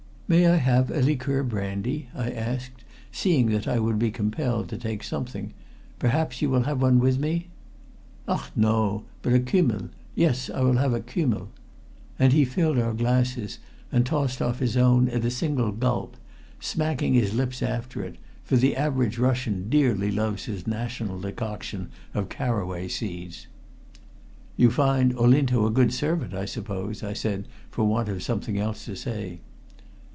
[0.33, 4.77] "May I have a liqueur brandy?" I asked, seeing that I would be compelled to
[4.77, 5.53] take something.
[5.99, 7.47] "Perhaps you will have one with me?"
[8.29, 9.03] "Ach no!
[9.23, 11.49] But a kümmel yes, I will have a kümmel!"
[12.17, 13.59] And he filled our glasses,
[13.91, 16.15] and tossed off his own at a single gulp,
[16.61, 18.15] smacking his lips after it,
[18.45, 23.47] for the average Russian dearly loves his national decoction of caraway seeds.
[24.55, 28.85] "You find Olinto a good servant, I suppose?" I said, for want of something else
[28.85, 29.41] to say.